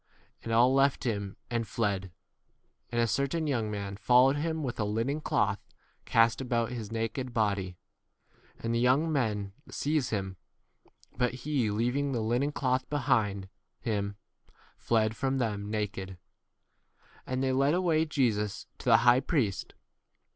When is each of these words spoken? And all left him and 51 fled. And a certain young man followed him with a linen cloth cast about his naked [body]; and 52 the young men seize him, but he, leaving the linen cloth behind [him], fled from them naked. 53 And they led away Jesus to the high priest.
And 0.41 0.51
all 0.51 0.73
left 0.73 1.03
him 1.03 1.37
and 1.51 1.63
51 1.63 1.63
fled. 1.65 2.11
And 2.91 2.99
a 2.99 3.05
certain 3.05 3.45
young 3.45 3.69
man 3.69 3.97
followed 3.97 4.37
him 4.37 4.63
with 4.63 4.79
a 4.79 4.83
linen 4.83 5.21
cloth 5.21 5.59
cast 6.05 6.41
about 6.41 6.71
his 6.71 6.91
naked 6.91 7.35
[body]; 7.35 7.77
and 8.55 8.71
52 8.71 8.71
the 8.71 8.79
young 8.79 9.11
men 9.13 9.53
seize 9.69 10.09
him, 10.09 10.37
but 11.15 11.35
he, 11.45 11.69
leaving 11.69 12.13
the 12.13 12.21
linen 12.21 12.51
cloth 12.51 12.89
behind 12.89 13.47
[him], 13.79 14.15
fled 14.75 15.15
from 15.15 15.37
them 15.37 15.69
naked. 15.69 16.17
53 16.97 17.05
And 17.27 17.43
they 17.43 17.51
led 17.51 17.75
away 17.75 18.05
Jesus 18.05 18.65
to 18.79 18.85
the 18.85 18.97
high 19.05 19.19
priest. 19.19 19.75